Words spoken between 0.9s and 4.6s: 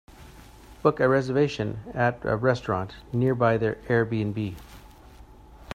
a reservation at a restaurant nearby their airbnb